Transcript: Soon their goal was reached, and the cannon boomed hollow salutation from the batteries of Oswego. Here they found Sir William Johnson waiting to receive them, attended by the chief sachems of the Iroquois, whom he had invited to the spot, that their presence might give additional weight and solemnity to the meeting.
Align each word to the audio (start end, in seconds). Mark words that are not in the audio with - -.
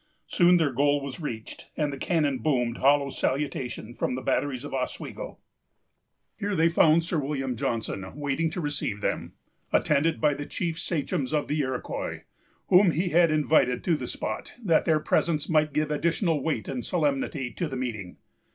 Soon 0.25 0.57
their 0.57 0.71
goal 0.71 0.99
was 0.99 1.19
reached, 1.19 1.69
and 1.77 1.93
the 1.93 1.97
cannon 1.99 2.39
boomed 2.39 2.77
hollow 2.79 3.11
salutation 3.11 3.93
from 3.93 4.15
the 4.15 4.23
batteries 4.23 4.63
of 4.63 4.73
Oswego. 4.73 5.37
Here 6.39 6.55
they 6.55 6.69
found 6.69 7.03
Sir 7.03 7.19
William 7.19 7.55
Johnson 7.55 8.11
waiting 8.15 8.49
to 8.49 8.59
receive 8.61 9.01
them, 9.01 9.33
attended 9.71 10.19
by 10.19 10.33
the 10.33 10.47
chief 10.47 10.79
sachems 10.79 11.33
of 11.33 11.47
the 11.47 11.59
Iroquois, 11.59 12.23
whom 12.69 12.89
he 12.89 13.09
had 13.09 13.29
invited 13.29 13.83
to 13.83 13.95
the 13.95 14.07
spot, 14.07 14.53
that 14.63 14.85
their 14.85 14.99
presence 14.99 15.47
might 15.47 15.71
give 15.71 15.91
additional 15.91 16.41
weight 16.41 16.67
and 16.67 16.83
solemnity 16.83 17.51
to 17.53 17.67
the 17.67 17.77
meeting. 17.77 18.17